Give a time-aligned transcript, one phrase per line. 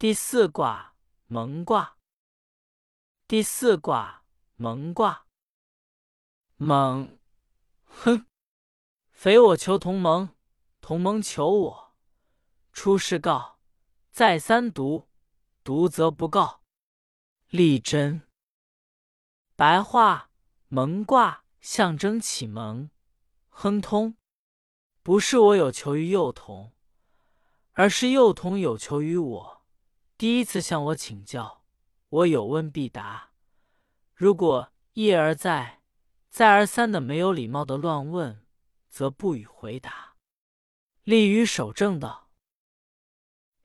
[0.00, 0.94] 第四卦
[1.26, 1.98] 蒙卦。
[3.26, 4.22] 第四卦
[4.54, 5.26] 蒙卦。
[6.54, 7.18] 蒙，
[7.82, 8.24] 哼！
[9.10, 10.36] 匪我求同盟，
[10.80, 11.96] 同盟求我。
[12.72, 13.58] 出世告，
[14.12, 15.08] 再三读，
[15.64, 16.62] 读则不告。
[17.48, 18.22] 立真。
[19.56, 20.30] 白话
[20.68, 22.88] 蒙卦象征启蒙，
[23.48, 24.16] 亨通。
[25.02, 26.72] 不是我有求于幼童，
[27.72, 29.57] 而是幼童有求于我。
[30.18, 31.62] 第一次向我请教，
[32.08, 33.30] 我有问必答。
[34.16, 35.80] 如果一而再、
[36.28, 38.44] 再而三的没有礼貌的乱问，
[38.88, 40.16] 则不予回答。
[41.04, 42.32] 立于守正道。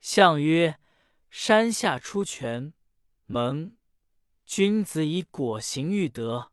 [0.00, 0.78] 相曰：
[1.28, 2.72] 山下出泉，
[3.26, 3.76] 蒙。
[4.46, 6.52] 君子以果行育德。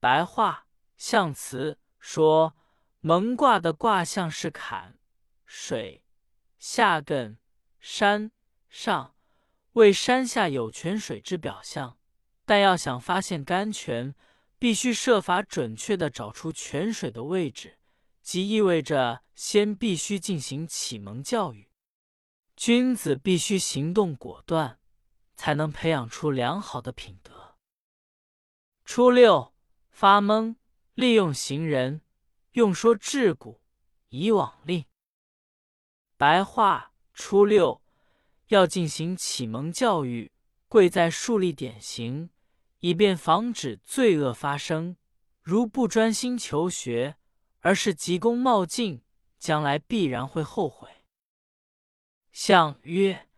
[0.00, 0.66] 白话
[0.96, 2.56] 象辞说，
[2.98, 4.98] 蒙卦的卦象是坎、
[5.46, 6.02] 水、
[6.58, 7.36] 下艮、
[7.78, 8.32] 山。
[8.74, 9.14] 上
[9.74, 11.96] 为山下有泉水之表象，
[12.44, 14.16] 但要想发现甘泉，
[14.58, 17.78] 必须设法准确的找出泉水的位置，
[18.20, 21.70] 即意味着先必须进行启蒙教育。
[22.56, 24.80] 君子必须行动果断，
[25.36, 27.56] 才能培养出良好的品德。
[28.84, 29.54] 初六
[29.88, 30.56] 发蒙，
[30.94, 32.02] 利用行人，
[32.52, 33.60] 用说治古，
[34.08, 34.84] 以往令。
[36.16, 37.83] 白话初六。
[38.54, 40.30] 要进行启蒙教育，
[40.68, 42.30] 贵在树立典型，
[42.78, 44.96] 以便防止罪恶发生。
[45.42, 47.16] 如不专心求学，
[47.60, 49.02] 而是急功冒进，
[49.38, 50.88] 将来必然会后悔。
[52.32, 53.28] 相曰：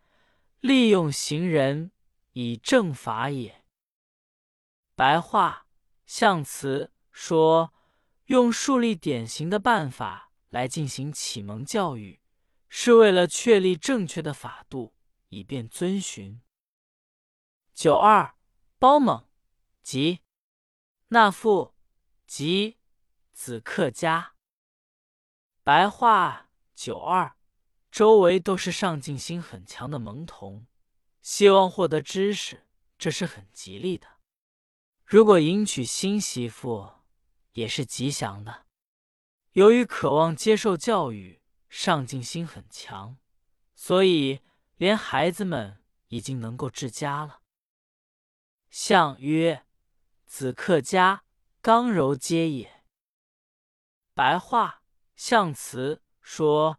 [0.61, 1.91] 利用行人
[2.33, 3.65] 以正法也。
[4.95, 5.67] 白话
[6.05, 7.73] 象辞说，
[8.27, 12.21] 用树立典型的办法来进行启蒙教育，
[12.69, 14.93] 是为了确立正确的法度。
[15.29, 16.41] 以便遵循。
[17.75, 18.37] 九二
[18.79, 19.29] 包猛，
[19.83, 20.21] 即
[21.09, 21.75] 纳父，
[22.27, 22.79] 即
[23.33, 24.35] 子克家。
[25.63, 27.37] 白话九二，
[27.91, 30.67] 周围都是上进心很强的萌童，
[31.21, 32.67] 希望获得知识，
[32.97, 34.07] 这是很吉利的。
[35.05, 36.93] 如果迎娶新媳妇，
[37.53, 38.67] 也是吉祥的。
[39.53, 43.19] 由于渴望接受教育，上进心很强，
[43.75, 44.41] 所以。
[44.77, 47.41] 连孩子们已经能够治家了。
[48.69, 49.65] 相曰：
[50.27, 51.25] 子克家，
[51.63, 52.85] 刚柔皆也。
[54.13, 54.83] 白话
[55.15, 56.79] 象辞说，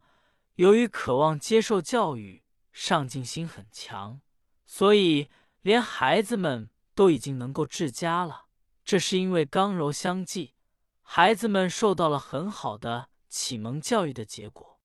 [0.56, 4.22] 由于渴望接受教育，上进心很强，
[4.66, 5.30] 所以
[5.62, 8.46] 连孩子们都已经能够治家了。
[8.86, 10.54] 这是因为刚柔相济，
[11.02, 14.80] 孩子们受到了很好的启蒙教育的结果。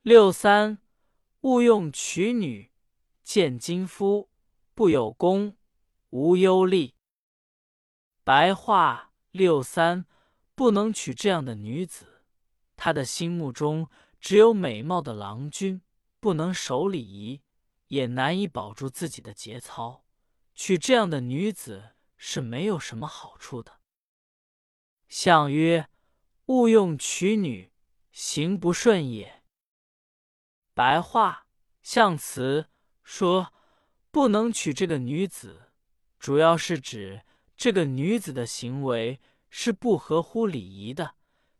[0.00, 0.81] 六三。
[1.42, 2.70] 勿用娶女，
[3.24, 4.30] 见金夫，
[4.74, 5.56] 不有功，
[6.10, 6.94] 无忧虑。
[8.22, 10.06] 白话六三，
[10.54, 12.22] 不能娶这样的女子。
[12.76, 15.82] 他的心目中只有美貌的郎君，
[16.20, 17.42] 不能守礼仪，
[17.88, 20.04] 也难以保住自己的节操。
[20.54, 23.80] 娶这样的女子是没有什么好处的。
[25.08, 25.88] 相曰：
[26.46, 27.72] 勿用娶女，
[28.12, 29.41] 行不顺也。
[30.74, 31.46] 白话
[31.82, 32.66] 象辞
[33.02, 33.52] 说，
[34.10, 35.70] 不能娶这个女子，
[36.18, 37.22] 主要是指
[37.56, 41.14] 这个女子的行为是不合乎礼仪的，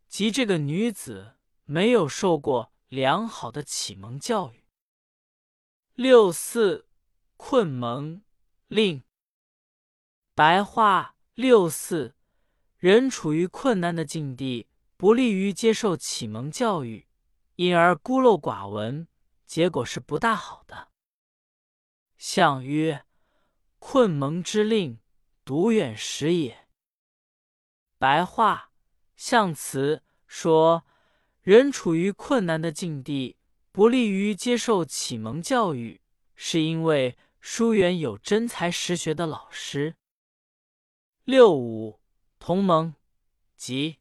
[0.07, 1.35] 即这个女子
[1.65, 4.63] 没有受过良好的启蒙教育。
[5.93, 6.87] 六四
[7.37, 8.23] 困蒙
[8.67, 9.03] 令。
[10.33, 12.15] 白话六四，
[12.77, 17.07] 人处于困难的境地，不利于接受启蒙教育。
[17.55, 19.07] 因而孤陋寡闻，
[19.45, 20.89] 结果是不大好的。
[22.17, 23.05] 相曰：
[23.77, 24.99] 困蒙之令，
[25.45, 26.67] 独远时也。
[27.99, 28.71] 白话
[29.15, 30.83] 象辞说，
[31.41, 33.37] 人处于困难的境地，
[33.71, 36.01] 不利于接受启蒙教育，
[36.33, 39.95] 是因为疏远有真才实学的老师。
[41.23, 41.99] 六五
[42.39, 42.95] 同盟，
[43.55, 43.99] 即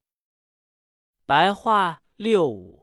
[1.26, 2.81] 白话六五。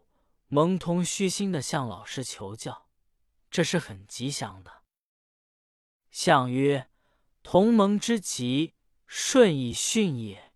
[0.51, 2.89] 蒙童虚心的向老师求教，
[3.51, 4.81] 这是很吉祥的。
[6.09, 6.89] 相曰：
[7.43, 8.73] 同盟之吉，
[9.05, 10.51] 顺以训也。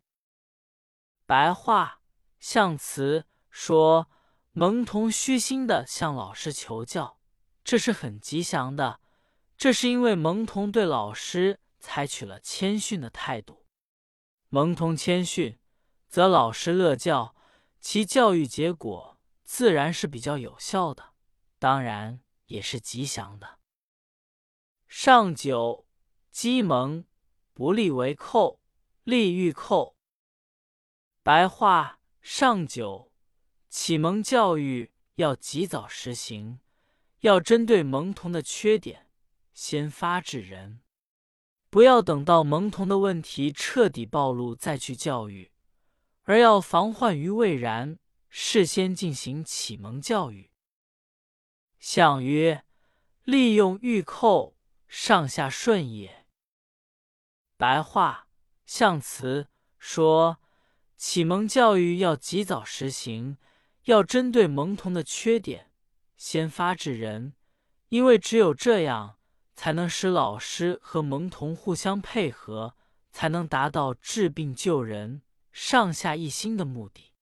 [1.28, 2.02] 白话
[2.40, 4.10] 象辞说，
[4.54, 7.20] 蒙童虚心的向老师求教，
[7.64, 9.00] 这是很吉祥的。
[9.56, 13.68] 这是因为蒙童对老师采取了谦逊的态度。
[14.50, 15.60] 蒙童谦逊，
[16.10, 17.36] 则老师乐教，
[17.80, 19.13] 其教育结果。
[19.56, 21.14] 自然是比较有效的。
[21.60, 23.60] 当然，也是吉祥的。
[24.88, 25.86] 上九，
[26.32, 27.06] 鸡蒙，
[27.54, 28.60] 不利为寇，
[29.04, 29.96] 利欲寇。
[31.22, 33.12] 白话：上九，
[33.70, 36.60] 启蒙教育要及早实行，
[37.20, 39.12] 要针对蒙童的缺点，
[39.54, 40.82] 先发制人，
[41.70, 45.52] 不要等到蒙童的问题彻底暴露再去教育，
[46.24, 48.00] 而要防患于未然，
[48.36, 50.50] 事先进行启蒙教育。
[51.78, 52.66] 相曰：
[53.24, 54.58] 利用玉寇。
[54.88, 56.26] 上下顺也。
[57.58, 58.28] 白话
[58.66, 60.40] 象辞说：
[60.98, 63.38] 启蒙教育要及早实行，
[63.84, 65.72] 要针对蒙童的缺点，
[66.18, 67.34] 先发制人，
[67.90, 69.20] 因为只有这样，
[69.56, 72.76] 才能使老师和蒙童互相配合，
[73.12, 75.22] 才能达到治病救人、
[75.52, 77.13] 上下一心的目的。